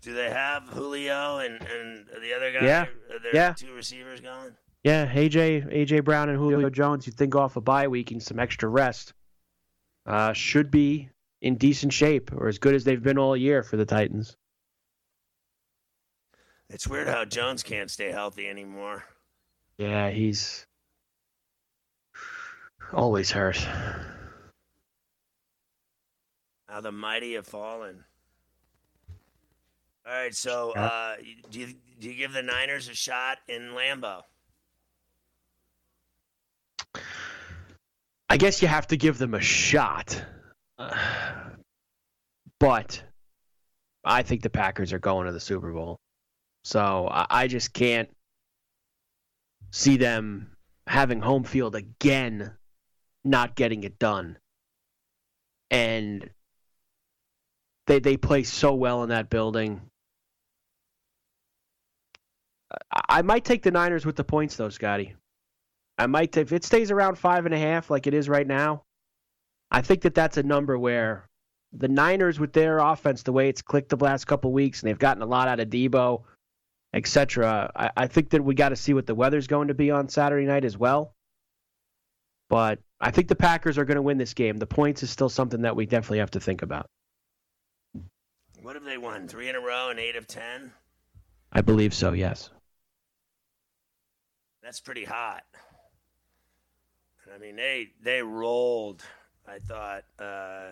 [0.01, 2.65] Do they have Julio and, and the other guy?
[2.65, 2.81] Yeah.
[2.83, 3.53] Are there Yeah.
[3.53, 4.51] two receivers going?
[4.83, 7.07] Yeah, AJ AJ Brown and Julio Jones.
[7.07, 9.13] You think off a bye week and some extra rest,
[10.05, 11.09] uh, should be
[11.41, 14.38] in decent shape or as good as they've been all year for the Titans.
[16.70, 19.03] It's weird how Jones can't stay healthy anymore.
[19.78, 20.66] Yeah, he's
[22.91, 23.57] always hurt.
[26.68, 28.03] How the mighty have fallen.
[30.07, 31.16] All right, so uh,
[31.49, 31.68] do you
[31.99, 34.22] do you give the Niners a shot in Lambeau?
[38.30, 40.24] I guess you have to give them a shot.
[42.57, 43.03] But
[44.05, 45.99] I think the Packers are going to the Super Bowl.
[46.66, 48.09] So I, just can't
[49.70, 50.57] see them
[50.88, 52.53] having home field again,
[53.24, 54.39] not getting it done.
[55.70, 56.28] And
[57.86, 59.80] they they play so well in that building.
[62.91, 65.13] I, I might take the Niners with the points though, Scotty.
[65.99, 68.82] I might if it stays around five and a half like it is right now.
[69.70, 71.30] I think that that's a number where
[71.74, 74.97] the Niners with their offense, the way it's clicked the last couple weeks, and they've
[74.97, 76.24] gotten a lot out of Deebo,
[76.96, 77.72] etc.
[77.76, 80.10] I, I think that we got to see what the weather's going to be on
[80.10, 81.14] Saturday night as well.
[82.50, 84.58] But I think the Packers are going to win this game.
[84.58, 86.89] The points is still something that we definitely have to think about.
[88.62, 89.28] What have they won?
[89.28, 90.72] Three in a row and eight of ten.
[91.52, 92.14] I believe so.
[92.14, 92.50] Yes.
[94.64, 95.43] That's pretty hot.
[97.34, 99.04] I mean, they they rolled.
[99.48, 100.72] I thought uh,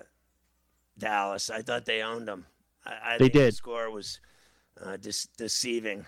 [0.97, 1.49] Dallas.
[1.49, 2.45] I thought they owned them.
[2.85, 3.55] I, I They think The did.
[3.55, 4.19] score was
[4.81, 6.05] uh, dis- deceiving.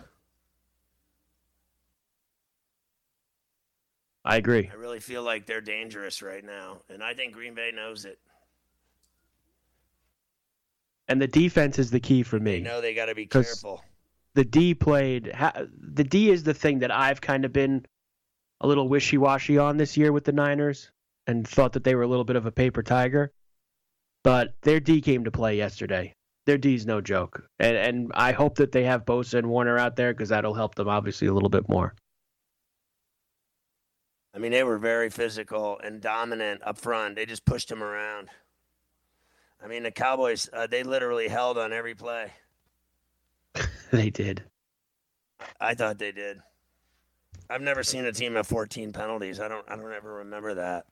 [4.24, 4.70] I agree.
[4.72, 8.18] I really feel like they're dangerous right now, and I think Green Bay knows it.
[11.08, 12.54] And the defense is the key for me.
[12.54, 13.84] They know they got to be careful.
[14.34, 15.32] the D played.
[15.94, 17.86] The D is the thing that I've kind of been
[18.62, 20.90] a little wishy washy on this year with the Niners,
[21.28, 23.32] and thought that they were a little bit of a paper tiger.
[24.24, 26.16] But their D came to play yesterday.
[26.46, 29.96] Their D's no joke, and and I hope that they have Bosa and Warner out
[29.96, 31.96] there because that'll help them obviously a little bit more.
[34.34, 37.16] I mean, they were very physical and dominant up front.
[37.16, 38.30] They just pushed him around.
[39.64, 42.34] I mean, the Cowboys, uh, they literally held on every play.
[43.92, 44.44] they did.
[45.60, 46.40] I thought they did.
[47.50, 49.40] I've never seen a team have 14 penalties.
[49.40, 49.66] I don't.
[49.70, 50.86] I don't ever remember that.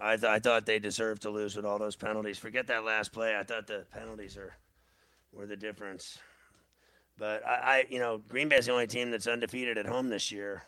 [0.00, 2.38] I, th- I thought they deserved to lose with all those penalties.
[2.38, 3.36] Forget that last play.
[3.36, 4.54] I thought the penalties are
[5.32, 6.18] were the difference.
[7.18, 10.32] But I, I you know, Green Bay's the only team that's undefeated at home this
[10.32, 10.62] year.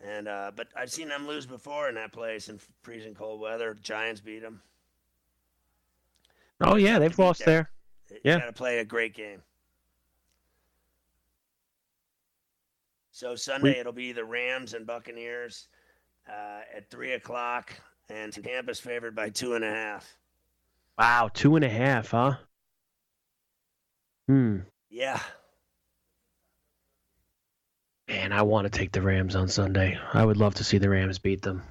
[0.00, 3.74] And uh, but I've seen them lose before in that place in freezing cold weather.
[3.82, 4.60] Giants beat them.
[6.60, 7.70] Oh yeah, they've lost there.
[8.10, 8.38] You Yeah.
[8.38, 9.42] got to play a great game.
[13.10, 15.68] So Sunday We- it'll be the Rams and Buccaneers
[16.28, 17.72] uh, at three o'clock,
[18.08, 20.16] and Tampa's favored by two and a half.
[20.98, 22.36] Wow, two and a half, huh?
[24.28, 24.58] Hmm.
[24.90, 25.20] Yeah,
[28.08, 29.98] Man, I want to take the Rams on Sunday.
[30.12, 31.62] I would love to see the Rams beat them.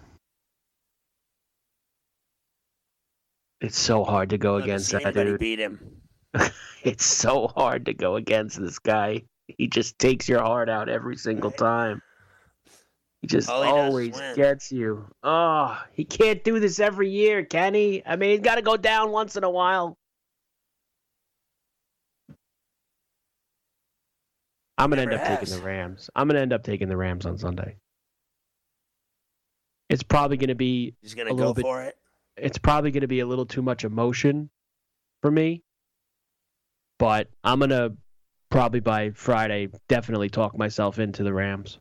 [3.62, 5.40] It's so hard to go to against see that dude.
[5.40, 6.02] beat him.
[6.84, 9.22] It's so hard to go against this guy.
[9.48, 11.58] He just takes your heart out every single Right.
[11.58, 12.02] time.
[13.24, 15.08] He just he always gets you.
[15.24, 18.04] Oh, he can't do this every year, can he?
[18.06, 19.98] I mean, he's got to go down once in a while.
[24.78, 26.10] I'm gonna end up taking the Rams.
[26.14, 27.78] I'm gonna end up taking the Rams on Sunday.
[29.90, 31.96] It's probably gonna be He's gonna go bit- for it.
[32.36, 34.50] it's probably going to be a little too much emotion
[35.22, 35.64] for me.
[37.00, 37.96] But I'm going to
[38.50, 41.80] probably by Friday definitely talk myself into the Rams.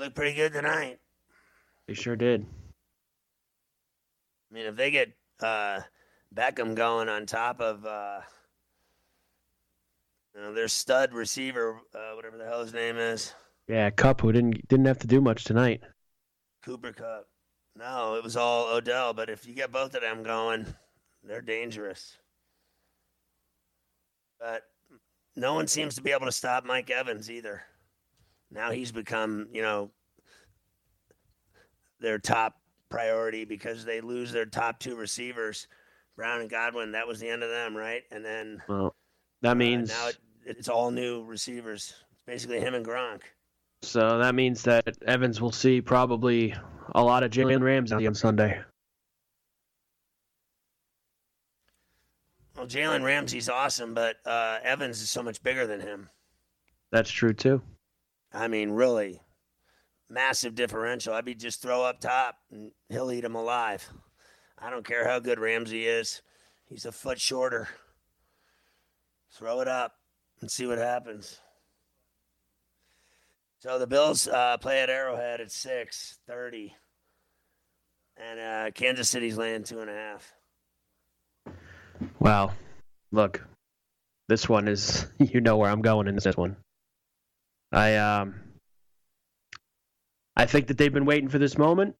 [0.00, 0.98] They look pretty good tonight.
[1.86, 2.46] They sure did.
[4.50, 5.80] I mean, if they get uh,
[6.34, 8.20] Beckham going on top of uh,
[10.34, 13.34] you know, their stud receiver, uh, whatever the hell his name is,
[13.68, 15.82] Yeah, Kupp who didn't didn't have to do much tonight.
[16.62, 17.28] Cooper Kupp.
[17.76, 19.12] No, it was all Odell.
[19.12, 20.64] But if you get both of them going,
[21.22, 22.16] they're dangerous.
[24.40, 24.62] But
[25.36, 27.64] no one seems to be able to stop Mike Evans either.
[28.50, 29.90] Now he's become, you know,
[32.00, 35.68] their top priority because they lose their top two receivers,
[36.16, 36.92] Brown and Godwin.
[36.92, 38.02] That was the end of them, right?
[38.10, 38.94] And then well,
[39.42, 41.94] that means uh, now it, it's all new receivers.
[42.12, 43.20] It's basically him and Gronk.
[43.82, 46.54] So that means that Evans will see probably
[46.94, 48.60] a lot of Jalen Ramsey on Sunday.
[52.56, 56.10] Well, Jalen Ramsey's awesome, but uh, Evans is so much bigger than him.
[56.92, 57.62] That's true too.
[58.32, 59.20] I mean, really,
[60.08, 61.14] massive differential.
[61.14, 63.88] I'd be just throw up top and he'll eat him alive.
[64.58, 66.22] I don't care how good Ramsey is.
[66.66, 67.68] He's a foot shorter.
[69.32, 69.94] Throw it up
[70.40, 71.40] and see what happens.
[73.60, 76.74] So the Bills uh, play at Arrowhead at six thirty,
[78.16, 80.32] and uh, Kansas City's laying two and a half.
[82.18, 82.52] Wow,
[83.12, 83.46] look,
[84.28, 86.56] this one is you know where I'm going in this one.
[87.72, 88.34] I um
[90.36, 91.96] I think that they've been waiting for this moment.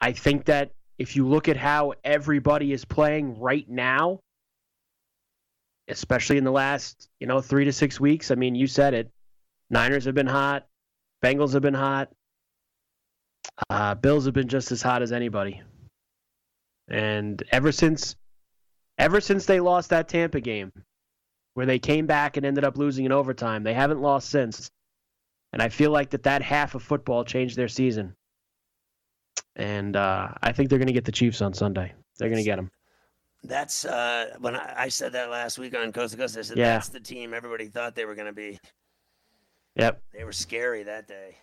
[0.00, 4.20] I think that if you look at how everybody is playing right now,
[5.88, 9.10] especially in the last, you know, 3 to 6 weeks, I mean, you said it.
[9.70, 10.66] Niners have been hot,
[11.24, 12.10] Bengals have been hot.
[13.70, 15.62] Uh, Bills have been just as hot as anybody.
[16.88, 18.16] And ever since
[18.98, 20.70] ever since they lost that Tampa game,
[21.54, 24.70] where they came back and ended up losing in overtime, they haven't lost since.
[25.52, 28.14] And I feel like that that half of football changed their season.
[29.56, 31.92] And uh, I think they're going to get the Chiefs on Sunday.
[32.18, 32.70] They're going to get them.
[33.44, 36.36] That's uh, when I, I, said that last week on Coast to Coast.
[36.36, 36.72] I said yeah.
[36.72, 38.58] that's the team everybody thought they were going to be.
[39.76, 40.02] Yep.
[40.12, 41.36] They were scary that day.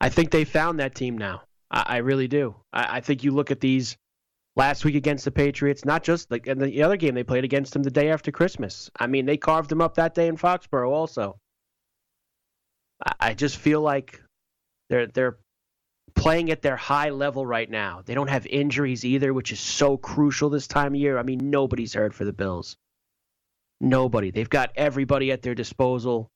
[0.00, 1.42] I think they found that team now.
[1.70, 2.56] I, I really do.
[2.72, 3.96] I, I think you look at these
[4.56, 7.72] last week against the Patriots, not just like in the other game they played against
[7.72, 8.90] them the day after Christmas.
[8.98, 11.38] I mean, they carved them up that day in Foxborough also.
[13.18, 14.22] I just feel like
[14.88, 15.38] they're they're
[16.14, 18.02] playing at their high level right now.
[18.04, 21.18] They don't have injuries either, which is so crucial this time of year.
[21.18, 22.76] I mean, nobody's hurt for the Bills.
[23.80, 24.30] Nobody.
[24.30, 26.30] They've got everybody at their disposal.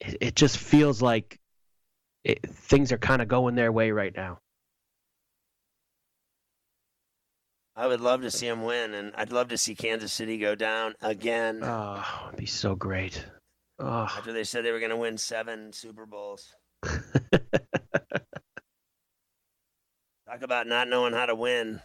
[0.00, 1.38] It, it just feels like
[2.22, 4.38] it, things are kind of going their way right now.
[7.78, 10.56] I would love to see him win, and I'd love to see Kansas City go
[10.56, 11.60] down again.
[11.62, 13.24] Oh, it'd be so great.
[13.78, 14.02] Oh.
[14.02, 16.56] After they said they were going to win seven Super Bowls.
[16.82, 16.98] Talk
[20.42, 21.80] about not knowing how to win.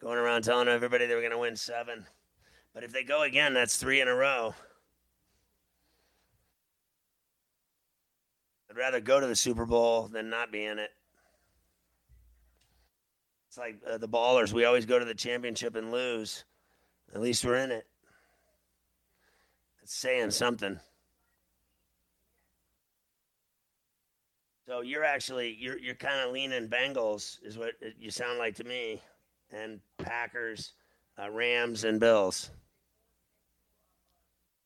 [0.00, 2.04] Going around telling everybody they were going to win seven.
[2.74, 4.52] But if they go again, that's three in a row.
[8.68, 10.90] I'd rather go to the Super Bowl than not be in it.
[13.48, 14.52] It's like uh, the ballers.
[14.52, 16.44] We always go to the championship and lose.
[17.14, 17.86] At least we're in it.
[19.82, 20.78] It's saying something.
[24.66, 28.64] So you're actually you're you're kind of leaning Bengals is what you sound like to
[28.64, 29.00] me,
[29.50, 30.74] and Packers,
[31.18, 32.50] uh, Rams, and Bills.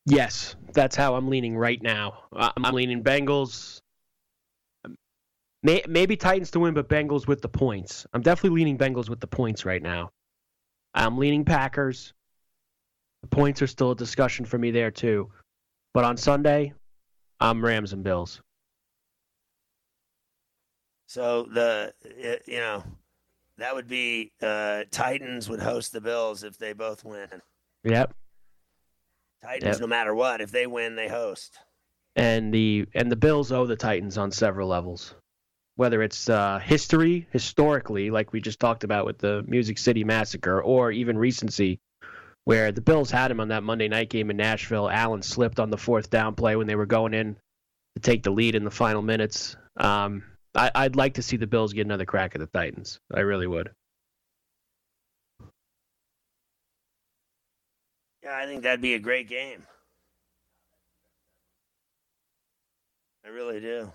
[0.05, 2.25] Yes, that's how I'm leaning right now.
[2.33, 3.81] I'm leaning Bengals,
[5.63, 8.05] May, maybe Titans to win, but Bengals with the points.
[8.13, 10.11] I'm definitely leaning Bengals with the points right now.
[10.93, 12.13] I'm leaning Packers.
[13.21, 15.31] The points are still a discussion for me there too.
[15.93, 16.73] But on Sunday,
[17.39, 18.41] I'm Rams and Bills.
[21.07, 21.93] So the
[22.45, 22.83] you know
[23.57, 27.29] that would be uh, Titans would host the Bills if they both win.
[27.85, 28.13] Yep.
[29.43, 29.81] Titans, yep.
[29.81, 31.57] no matter what, if they win, they host.
[32.15, 35.15] And the and the Bills owe the Titans on several levels
[35.75, 40.61] whether it's uh, history, historically, like we just talked about with the Music City Massacre,
[40.61, 41.79] or even recency,
[42.43, 44.89] where the Bills had him on that Monday night game in Nashville.
[44.89, 47.35] Allen slipped on the fourth down play when they were going in
[47.95, 49.55] to take the lead in the final minutes.
[49.77, 50.23] Um,
[50.55, 52.99] I, would like to see the Bills get another crack at the Titans.
[53.11, 53.71] I really would.
[58.23, 59.63] Yeah, I think that'd be a great game.
[63.25, 63.91] I really do.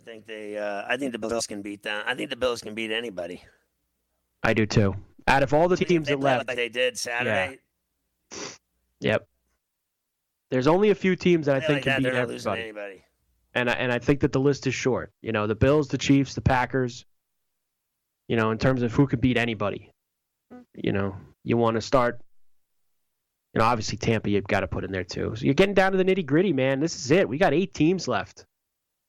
[0.00, 0.56] I think they.
[0.56, 2.02] Uh, I think the Bills can beat them.
[2.06, 3.42] I think the Bills can beat anybody.
[4.42, 4.94] I do too.
[5.26, 7.58] Out of all the teams that left, like they did Saturday.
[8.32, 8.38] Yeah.
[9.00, 9.28] Yep.
[10.50, 12.62] There's only a few teams that I think like can that, beat everybody.
[12.62, 13.04] Anybody.
[13.54, 15.12] And I, and I think that the list is short.
[15.22, 17.04] You know, the Bills, the Chiefs, the Packers.
[18.28, 19.92] You know, in terms of who could beat anybody.
[20.74, 22.20] You know, you want to start
[23.54, 25.34] you know, obviously Tampa you've got to put in there too.
[25.36, 26.80] So you're getting down to the nitty gritty, man.
[26.80, 27.28] This is it.
[27.28, 28.46] We got eight teams left.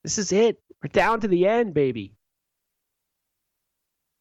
[0.04, 0.60] This is it.
[0.84, 2.16] We're down to the end, baby.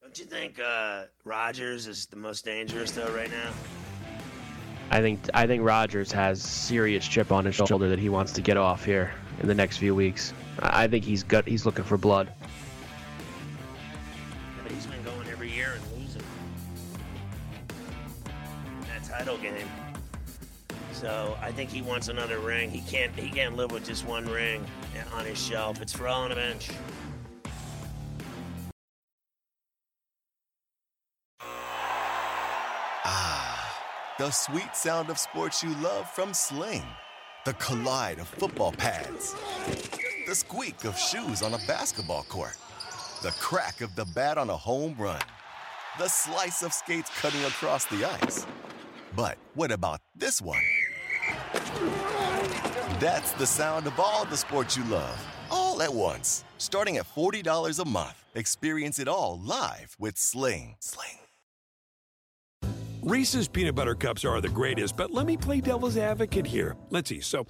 [0.02, 3.52] Don't you think uh, Rodgers is the most dangerous though right now?
[4.90, 8.42] I think I think Rodgers has serious chip on his shoulder that he wants to
[8.42, 10.34] get off here in the next few weeks.
[10.58, 12.30] I think he's got he's looking for blood.
[21.01, 22.70] So I think he wants another ring.
[22.70, 24.62] He can't he can't live with just one ring
[25.14, 25.80] on his shelf.
[25.80, 26.68] It's for all on the bench.
[33.03, 33.78] Ah,
[34.18, 36.84] the sweet sound of sports you love from Sling.
[37.46, 39.34] The collide of football pads.
[40.26, 42.59] The squeak of shoes on a basketball court.
[43.22, 45.22] The crack of the bat on a home run.
[45.98, 48.46] The slice of skates cutting across the ice.
[49.16, 50.61] But what about this one?
[53.01, 56.45] That's the sound of all the sports you love, all at once.
[56.59, 58.24] Starting at $40 a month.
[58.35, 60.76] Experience it all live with Sling.
[60.81, 61.18] Sling.
[63.03, 66.76] Reese's peanut butter cups are the greatest, but let me play devil's advocate here.
[66.91, 67.20] Let's see.
[67.20, 67.47] So,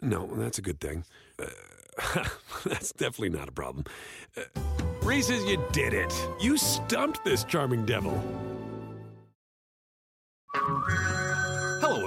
[0.00, 1.04] no, that's a good thing.
[1.38, 2.24] Uh,
[2.64, 3.84] that's definitely not a problem.
[4.36, 4.42] Uh,
[5.02, 6.12] Reese's, you did it.
[6.40, 8.22] You stumped this charming devil.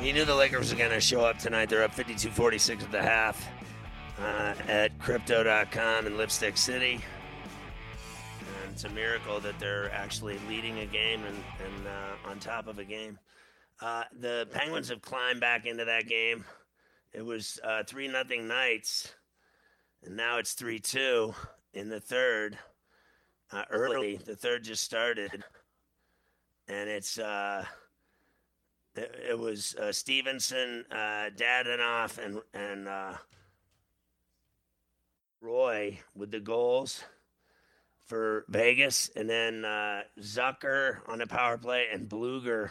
[0.00, 1.68] You knew the Lakers were going to show up tonight.
[1.68, 3.48] They're up 52 46 at the half
[4.20, 7.00] uh, at crypto.com in Lipstick City.
[8.62, 12.68] And it's a miracle that they're actually leading a game and, and uh, on top
[12.68, 13.18] of a game.
[13.80, 16.44] Uh, the Penguins have climbed back into that game.
[17.12, 19.12] It was uh, 3 nothing Knights,
[20.04, 21.34] and now it's 3 2
[21.74, 22.56] in the third.
[23.50, 25.42] Uh, early, the third just started.
[26.68, 27.18] And it's.
[28.98, 33.14] It, was uh, Stephenson, uh, Dadonov, and and uh,
[35.40, 37.02] Roy with the goals
[38.06, 42.70] for Vegas, and then uh, Zucker on the power play and Blueger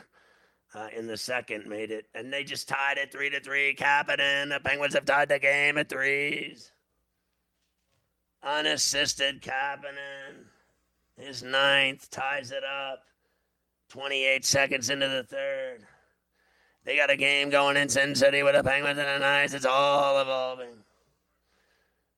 [0.73, 3.75] uh, in the second made it, and they just tied it three to three.
[3.75, 6.71] Kapanen, the Penguins have tied the game at threes.
[8.43, 10.45] Unassisted Kapanen,
[11.17, 13.03] his ninth ties it up.
[13.89, 15.85] 28 seconds into the third.
[16.87, 19.53] They got a game going in Sin City with the Penguins and the Knights.
[19.53, 20.85] It's all evolving.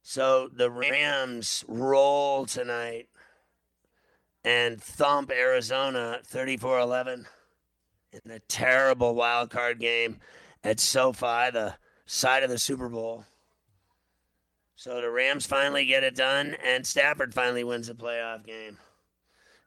[0.03, 3.07] So the Rams roll tonight
[4.43, 7.25] and thump Arizona 34 11
[8.11, 10.19] in a terrible wild card game
[10.63, 11.73] at SoFi, the
[12.05, 13.25] side of the Super Bowl.
[14.75, 18.77] So the Rams finally get it done, and Stafford finally wins the playoff game.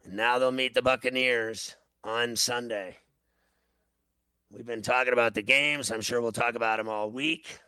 [0.04, 1.74] And now they'll meet the Buccaneers
[2.04, 2.98] on Sunday.
[4.52, 5.90] We've been talking about the games.
[5.90, 7.58] I'm sure we'll talk about them all week.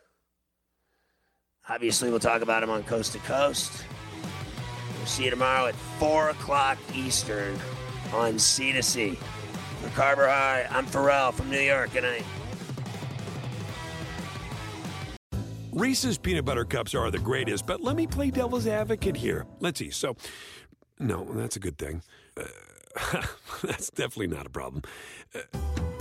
[1.67, 3.83] Obviously, we'll talk about them on Coast to Coast.
[4.95, 7.57] We'll see you tomorrow at 4 o'clock Eastern
[8.13, 9.17] on C to C.
[9.81, 11.91] For Carver High, I'm Ferrall from New York.
[11.91, 12.23] Good night.
[15.71, 19.47] Reese's peanut butter cups are the greatest, but let me play devil's advocate here.
[19.59, 19.89] Let's see.
[19.89, 20.15] So,
[20.99, 22.03] no, that's a good thing.
[22.37, 23.23] Uh,
[23.63, 24.83] that's definitely not a problem.
[25.33, 25.94] Uh,